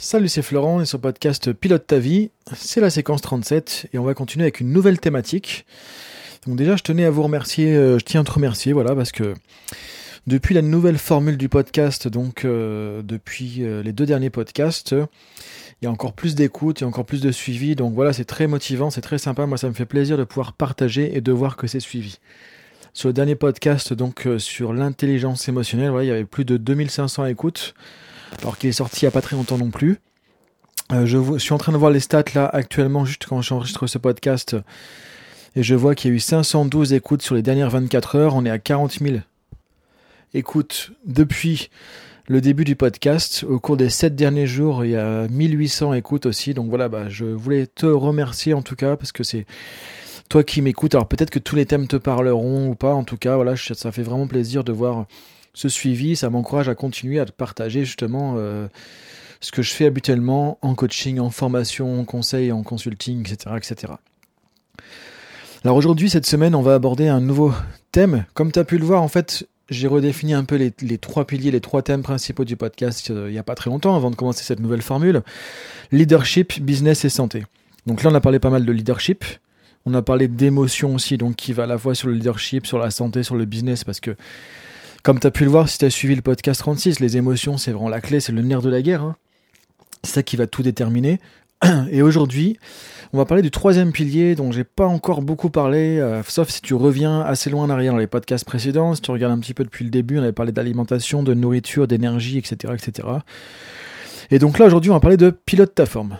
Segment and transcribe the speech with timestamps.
[0.00, 2.30] Salut, c'est Florent, sur le podcast Pilote ta vie.
[2.54, 5.66] C'est la séquence 37 et on va continuer avec une nouvelle thématique.
[6.46, 9.10] Donc déjà, je tenais à vous remercier, euh, je tiens à te remercier, voilà, parce
[9.10, 9.34] que
[10.28, 15.84] depuis la nouvelle formule du podcast, donc euh, depuis euh, les deux derniers podcasts, il
[15.84, 17.74] y a encore plus d'écoute, il y a encore plus de suivi.
[17.74, 19.46] Donc voilà, c'est très motivant, c'est très sympa.
[19.46, 22.20] Moi, ça me fait plaisir de pouvoir partager et de voir que c'est suivi.
[22.92, 27.26] Sur le dernier podcast, donc sur l'intelligence émotionnelle, voilà, il y avait plus de 2500
[27.26, 27.74] écoutes
[28.40, 29.98] alors qu'il est sorti il n'y a pas très longtemps non plus.
[30.92, 33.98] Euh, je, suis en train de voir les stats là actuellement, juste quand j'enregistre ce
[33.98, 34.56] podcast,
[35.54, 38.34] et je vois qu'il y a eu 512 écoutes sur les dernières 24 heures.
[38.36, 39.16] On est à 40 000
[40.34, 41.70] écoutes depuis
[42.28, 43.44] le début du podcast.
[43.48, 46.54] Au cours des 7 derniers jours, il y a 1800 écoutes aussi.
[46.54, 49.46] Donc voilà, bah, je voulais te remercier en tout cas parce que c'est
[50.28, 50.94] toi qui m'écoutes.
[50.94, 52.92] Alors peut-être que tous les thèmes te parleront ou pas.
[52.92, 55.06] En tout cas, voilà, ça fait vraiment plaisir de voir
[55.58, 58.68] ce suivi, ça m'encourage à continuer à partager justement euh,
[59.40, 63.56] ce que je fais habituellement en coaching, en formation, en conseil, en consulting, etc.
[63.56, 63.92] etc.
[65.64, 67.52] Alors aujourd'hui, cette semaine, on va aborder un nouveau
[67.90, 68.24] thème.
[68.34, 71.50] Comme tu as pu le voir, en fait, j'ai redéfini un peu les, trois piliers,
[71.50, 74.16] les trois thèmes principaux du podcast euh, il n'y a pas très longtemps, avant de
[74.16, 75.22] commencer cette nouvelle formule.
[75.90, 77.44] Leadership, business et santé.
[77.84, 79.24] Donc là, on a parlé pas mal de leadership.
[79.86, 82.78] On a parlé d'émotion aussi, donc qui va à la fois sur le leadership, sur
[82.78, 84.14] la santé, sur le business, parce que
[85.02, 87.56] comme tu as pu le voir si tu as suivi le podcast 36, les émotions,
[87.56, 89.02] c'est vraiment la clé, c'est le nerf de la guerre.
[89.02, 89.16] Hein.
[90.02, 91.20] C'est ça qui va tout déterminer.
[91.90, 92.58] Et aujourd'hui,
[93.12, 96.60] on va parler du troisième pilier dont j'ai pas encore beaucoup parlé, euh, sauf si
[96.60, 99.54] tu reviens assez loin en arrière dans les podcasts précédents, si tu regardes un petit
[99.54, 103.08] peu depuis le début, on avait parlé d'alimentation, de nourriture, d'énergie, etc., etc.
[104.30, 106.18] Et donc là, aujourd'hui, on va parler de pilote ta forme.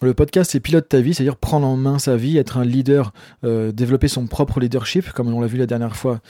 [0.00, 3.12] Le podcast, c'est pilote ta vie, c'est-à-dire prendre en main sa vie, être un leader,
[3.42, 6.20] euh, développer son propre leadership, comme on l'a vu la dernière fois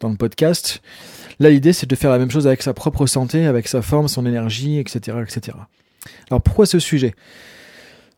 [0.00, 0.80] dans le podcast.
[1.38, 4.08] Là, l'idée, c'est de faire la même chose avec sa propre santé, avec sa forme,
[4.08, 5.58] son énergie, etc., etc.
[6.30, 7.14] Alors, pourquoi ce sujet?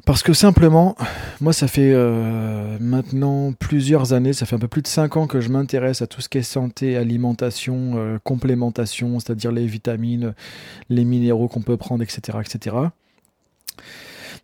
[0.07, 0.95] Parce que simplement,
[1.41, 5.27] moi, ça fait euh, maintenant plusieurs années, ça fait un peu plus de 5 ans
[5.27, 10.35] que je m'intéresse à tout ce qui est santé, alimentation, euh, complémentation, c'est-à-dire les vitamines,
[10.89, 12.77] les minéraux qu'on peut prendre, etc., etc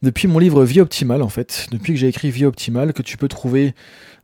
[0.03, 3.17] depuis mon livre Vie Optimale, en fait, depuis que j'ai écrit Vie Optimale, que tu
[3.17, 3.75] peux trouver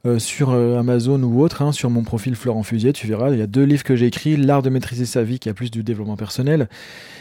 [0.05, 3.39] euh, sur euh, Amazon ou autre, hein, sur mon profil Florent Fusier, tu verras, il
[3.39, 5.71] y a deux livres que j'ai écrits, L'art de maîtriser sa vie, qui a plus
[5.71, 6.69] du développement personnel,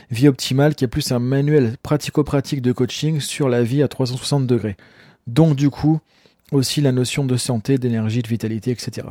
[0.09, 4.47] Vie Optimale, qui a plus un manuel pratico-pratique de coaching sur la vie à 360
[4.47, 4.75] degrés.
[5.27, 5.99] Donc du coup,
[6.51, 9.07] aussi la notion de santé, d'énergie, de vitalité, etc.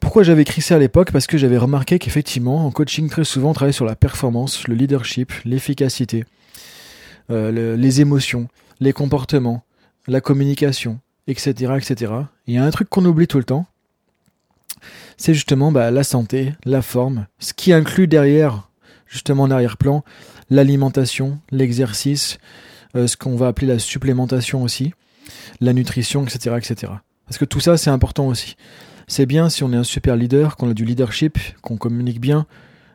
[0.00, 1.10] Pourquoi j'avais écrit ça à l'époque?
[1.10, 4.74] Parce que j'avais remarqué qu'effectivement, en coaching, très souvent, on travaille sur la performance, le
[4.74, 6.24] leadership, l'efficacité.
[7.30, 8.48] Euh, les émotions,
[8.80, 9.62] les comportements,
[10.06, 12.12] la communication, etc., etc.
[12.46, 13.66] Il y a un truc qu'on oublie tout le temps,
[15.16, 18.68] c'est justement bah, la santé, la forme, ce qui inclut derrière,
[19.06, 20.04] justement en arrière-plan,
[20.50, 22.38] l'alimentation, l'exercice,
[22.96, 24.94] euh, ce qu'on va appeler la supplémentation aussi,
[25.60, 26.92] la nutrition, etc., etc.
[27.26, 28.56] Parce que tout ça, c'est important aussi.
[29.06, 32.46] C'est bien si on est un super leader, qu'on a du leadership, qu'on communique bien,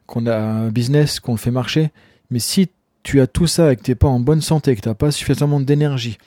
[0.08, 1.92] qu'on a un business, qu'on le fait marcher.
[2.32, 2.70] Mais si
[3.04, 4.96] tu as tout ça et que tu n'es pas en bonne santé, que tu n'as
[4.96, 6.18] pas suffisamment d'énergie,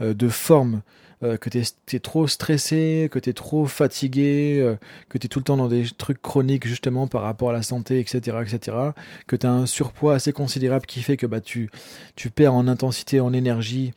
[0.00, 0.82] euh, de forme,
[1.22, 4.76] euh, que tu es, trop stressé, que tu es trop fatigué, euh,
[5.08, 7.62] que tu es tout le temps dans des trucs chroniques justement par rapport à la
[7.62, 8.76] santé, etc., etc.,
[9.26, 11.70] que tu as un surpoids assez considérable qui fait que bah, tu,
[12.16, 13.92] tu perds en intensité, en énergie,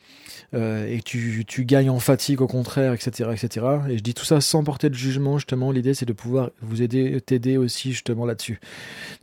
[0.52, 3.66] et que tu, tu, gagnes en fatigue au contraire, etc., etc.
[3.88, 6.80] Et je dis tout ça sans porter de jugement, justement, l'idée c'est de pouvoir vous
[6.80, 8.60] aider, t'aider aussi justement là-dessus.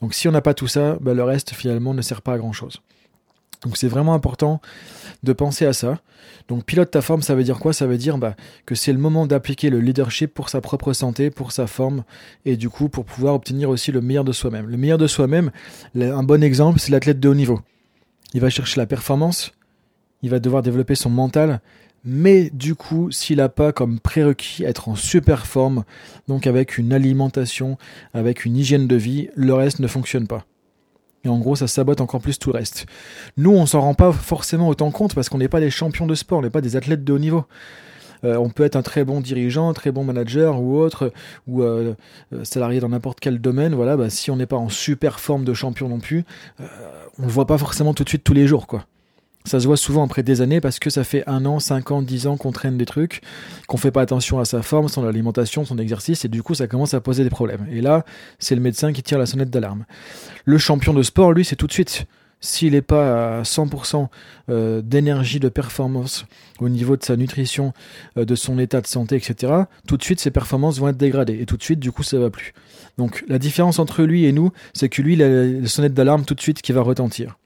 [0.02, 2.38] Donc si on n'a pas tout ça, bah, le reste finalement ne sert pas à
[2.38, 2.82] grand-chose.
[3.64, 4.60] Donc c'est vraiment important
[5.24, 6.00] de penser à ça.
[6.48, 7.74] Donc pilote ta forme, ça veut dire quoi?
[7.74, 8.36] Ça veut dire bah,
[8.66, 12.04] que c'est le moment d'appliquer le leadership pour sa propre santé, pour sa forme,
[12.46, 14.68] et du coup pour pouvoir obtenir aussi le meilleur de soi-même.
[14.68, 15.52] Le meilleur de soi-même,
[15.96, 17.62] un bon exemple, c'est l'athlète de haut niveau.
[18.34, 19.52] Il va chercher la performance,
[20.24, 21.62] il va devoir développer son mental,
[22.04, 25.84] mais du coup, s'il n'a pas comme prérequis être en super forme,
[26.28, 27.78] donc avec une alimentation,
[28.14, 30.46] avec une hygiène de vie, le reste ne fonctionne pas.
[31.24, 32.86] Et en gros, ça sabote encore plus tout le reste.
[33.38, 36.16] Nous, on s'en rend pas forcément autant compte parce qu'on n'est pas des champions de
[36.16, 37.46] sport, on n'est pas des athlètes de haut niveau.
[38.24, 41.12] Euh, on peut être un très bon dirigeant, un très bon manager ou autre,
[41.48, 41.96] ou euh,
[42.34, 43.74] euh, salarié dans n'importe quel domaine.
[43.74, 46.24] Voilà, bah, si on n'est pas en super forme de champion non plus,
[46.60, 48.86] on le voit pas forcément tout de suite tous les jours, quoi.
[49.46, 52.02] Ça se voit souvent après des années parce que ça fait un an, cinq ans,
[52.02, 53.22] dix ans qu'on traîne des trucs,
[53.68, 56.68] qu'on fait pas attention à sa forme, son alimentation, son exercice, et du coup ça
[56.68, 57.66] commence à poser des problèmes.
[57.72, 58.06] Et là,
[58.40, 59.86] c'est le médecin qui tire la sonnette d'alarme.
[60.46, 62.06] Le champion de sport, lui, c'est tout de suite.
[62.44, 64.08] S'il n'est pas à 100%
[64.50, 66.26] euh, d'énergie, de performance
[66.60, 67.72] au niveau de sa nutrition,
[68.18, 69.54] euh, de son état de santé, etc.,
[69.88, 71.38] tout de suite ses performances vont être dégradées.
[71.40, 72.54] Et tout de suite, du coup, ça va plus.
[72.98, 76.26] Donc la différence entre lui et nous, c'est que lui, il a la sonnette d'alarme
[76.26, 77.38] tout de suite qui va retentir.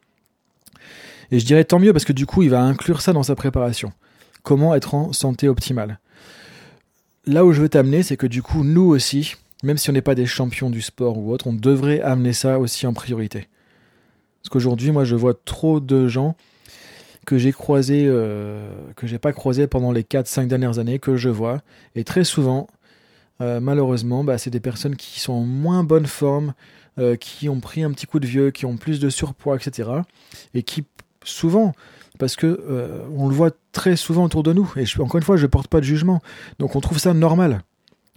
[1.32, 3.36] Et je dirais tant mieux parce que du coup, il va inclure ça dans sa
[3.36, 3.92] préparation.
[4.44, 6.00] Comment être en santé optimale.
[7.26, 10.02] Là où je veux t'amener, c'est que du coup, nous aussi, même si on n'est
[10.02, 13.48] pas des champions du sport ou autre, on devrait amener ça aussi en priorité.
[14.42, 16.36] Parce qu'aujourd'hui, moi, je vois trop de gens
[17.26, 21.30] que j'ai croisés, euh, que j'ai pas croisés pendant les 4-5 dernières années, que je
[21.30, 21.62] vois.
[21.96, 22.68] Et très souvent,
[23.42, 26.54] euh, malheureusement, bah, c'est des personnes qui sont en moins bonne forme,
[27.00, 29.90] euh, qui ont pris un petit coup de vieux, qui ont plus de surpoids, etc.
[30.54, 30.86] Et qui,
[31.26, 31.74] souvent,
[32.20, 35.48] parce que on le voit très souvent autour de nous, et encore une fois, je
[35.48, 36.22] porte pas de jugement,
[36.60, 37.62] donc on trouve ça normal.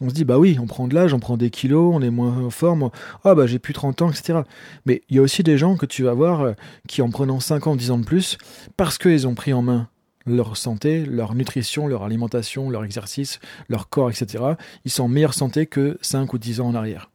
[0.00, 2.10] On se dit, bah oui, on prend de l'âge, on prend des kilos, on est
[2.10, 2.90] moins en forme,
[3.25, 4.40] ah bah j'ai plus 30 ans, etc.
[4.87, 6.52] Mais il y a aussi des gens que tu vas voir euh,
[6.87, 8.38] qui, en prenant 5 ans, 10 ans de plus,
[8.76, 9.88] parce qu'ils ont pris en main
[10.25, 14.44] leur santé, leur nutrition, leur alimentation, leur exercice, leur corps, etc.,
[14.84, 17.11] ils sont en meilleure santé que 5 ou 10 ans en arrière.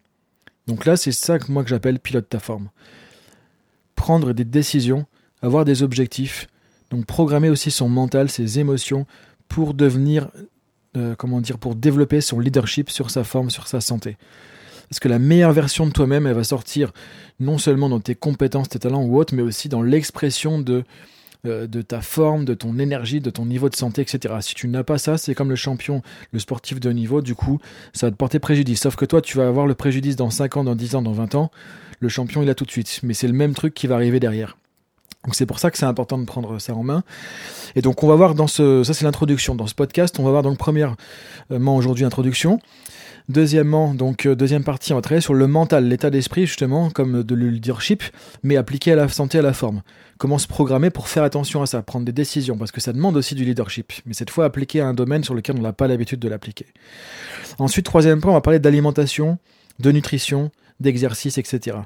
[0.68, 2.69] Donc là, c'est ça que moi que j'appelle pilote ta forme.
[3.96, 5.06] Prendre des décisions,
[5.44, 6.48] avoir des objectifs,
[6.90, 9.06] donc programmer aussi son mental, ses émotions
[9.48, 10.30] pour devenir
[10.95, 14.16] euh, comment dire, pour développer son leadership sur sa forme, sur sa santé.
[14.90, 16.94] Parce que la meilleure version de toi-même, elle va sortir
[17.40, 20.84] non seulement dans tes compétences, tes talents ou autres, mais aussi dans l'expression de,
[21.48, 24.36] euh, de ta forme, de ton énergie, de ton niveau de santé, etc.
[24.42, 27.60] Si tu n'as pas ça, c'est comme le champion, le sportif de niveau, du coup,
[27.94, 28.81] ça va te porter préjudice.
[28.81, 31.13] Sauf que toi, tu vas avoir le préjudice dans 5 ans, dans 10 ans, dans
[31.13, 31.50] 20 ans.
[32.01, 33.00] Le champion, il a tout de suite.
[33.01, 34.57] Mais c'est le même truc qui va arriver derrière.
[35.24, 37.04] Donc c'est pour ça que c'est important de prendre ça en main.
[37.76, 40.20] Et donc on va voir dans ce, ça c'est l'introduction dans ce podcast.
[40.20, 40.98] On va voir donc premièrement
[41.50, 42.60] aujourd'hui introduction.
[43.30, 47.24] Deuxièmement, donc euh, deuxième partie, on va travailler sur le mental, l'état d'esprit justement, comme
[47.24, 48.04] de leadership,
[48.44, 49.82] mais appliqué à la santé, à la forme.
[50.18, 53.16] Comment se programmer pour faire attention à ça, prendre des décisions, parce que ça demande
[53.16, 55.88] aussi du leadership, mais cette fois appliqué à un domaine sur lequel on n'a pas
[55.88, 56.66] l'habitude de l'appliquer.
[57.60, 59.38] Ensuite, troisième point, on va parler d'alimentation,
[59.80, 61.78] de nutrition, d'exercice, etc.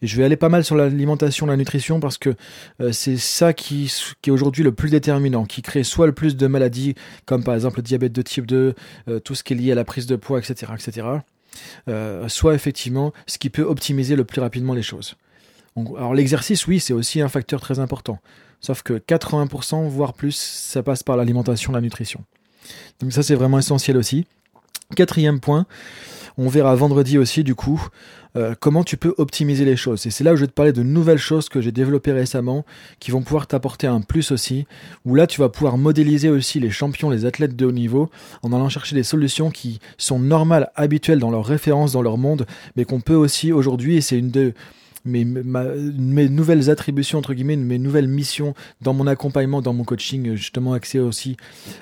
[0.00, 2.34] Et je vais aller pas mal sur l'alimentation, la nutrition, parce que
[2.80, 3.92] euh, c'est ça qui,
[4.26, 6.94] est aujourd'hui le plus déterminant, qui crée soit le plus de maladies,
[7.26, 8.74] comme par exemple le diabète de type 2,
[9.08, 11.06] euh, tout ce qui est lié à la prise de poids, etc., etc.
[11.88, 15.16] Euh, soit effectivement ce qui peut optimiser le plus rapidement les choses.
[15.76, 18.18] alors l'exercice, oui, c'est aussi un facteur très important.
[18.60, 22.24] Sauf que 80%, voire plus, ça passe par l'alimentation, la nutrition.
[23.00, 24.26] Donc ça, c'est vraiment essentiel aussi.
[24.94, 25.66] Quatrième point,
[26.38, 27.88] on verra vendredi aussi, du coup,
[28.36, 30.06] euh, comment tu peux optimiser les choses.
[30.06, 32.64] Et c'est là où je vais te parler de nouvelles choses que j'ai développées récemment,
[32.98, 34.66] qui vont pouvoir t'apporter un plus aussi,
[35.04, 38.08] où là tu vas pouvoir modéliser aussi les champions, les athlètes de haut niveau,
[38.42, 42.46] en allant chercher des solutions qui sont normales, habituelles dans leurs références, dans leur monde,
[42.76, 44.54] mais qu'on peut aussi aujourd'hui, et c'est une de
[45.04, 50.34] mes, mes nouvelles attributions, entre guillemets, mes nouvelles missions dans mon accompagnement, dans mon coaching,
[50.34, 51.36] justement axé aussi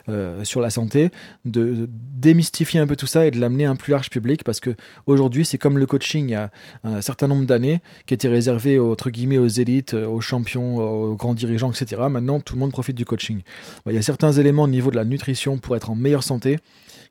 [0.08, 1.10] euh, sur la santé,
[1.44, 4.60] de, démystifier un peu tout ça et de l'amener à un plus large public parce
[4.60, 4.74] que
[5.06, 6.50] aujourd'hui, c'est comme le coaching il y a
[6.84, 11.34] un certain nombre d'années qui était réservé, entre guillemets, aux élites, aux champions, aux grands
[11.34, 12.02] dirigeants, etc.
[12.10, 13.40] Maintenant, tout le monde profite du coaching.
[13.86, 16.58] Il y a certains éléments au niveau de la nutrition pour être en meilleure santé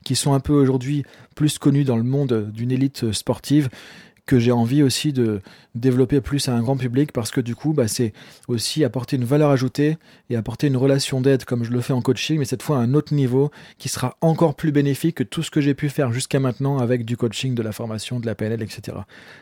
[0.03, 1.03] qui sont un peu aujourd'hui
[1.35, 3.69] plus connus dans le monde d'une élite sportive
[4.29, 5.41] que j'ai envie aussi de
[5.73, 8.13] développer plus à un grand public parce que du coup, bah, c'est
[8.47, 9.97] aussi apporter une valeur ajoutée
[10.29, 12.81] et apporter une relation d'aide comme je le fais en coaching, mais cette fois à
[12.81, 13.49] un autre niveau
[13.79, 17.05] qui sera encore plus bénéfique que tout ce que j'ai pu faire jusqu'à maintenant avec
[17.05, 18.97] du coaching, de la formation, de la PNL, etc.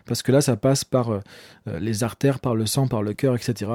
[0.06, 1.20] Parce que là, ça passe par euh,
[1.82, 3.70] les artères, par le sang, par le cœur, etc.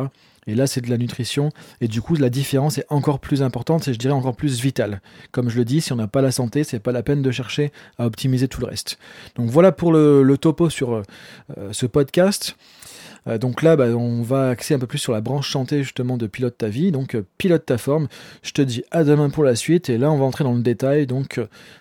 [0.47, 1.51] Et là, c'est de la nutrition.
[1.81, 5.01] Et du coup, la différence est encore plus importante et je dirais encore plus vitale.
[5.31, 7.31] Comme je le dis, si on n'a pas la santé, c'est pas la peine de
[7.31, 8.99] chercher à optimiser tout le reste.
[9.37, 11.03] Donc voilà pour le, topo sur euh,
[11.71, 12.57] ce podcast.
[13.29, 16.17] Euh, donc là, bah, on va axer un peu plus sur la branche santé justement
[16.17, 16.91] de pilote ta vie.
[16.91, 18.09] Donc euh, pilote ta forme.
[18.43, 19.91] Je te dis à demain pour la suite.
[19.91, 21.07] Et là, on va entrer dans le détail.
[21.07, 21.41] Donc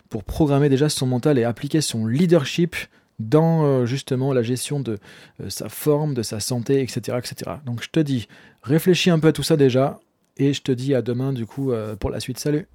[0.09, 2.75] pour programmer déjà son mental et appliquer son leadership
[3.21, 4.97] dans euh, justement la gestion de
[5.41, 7.51] euh, sa forme, de sa santé, etc., etc.
[7.65, 8.27] Donc je te dis,
[8.63, 9.99] réfléchis un peu à tout ça déjà,
[10.37, 12.39] et je te dis à demain du coup euh, pour la suite.
[12.39, 12.67] Salut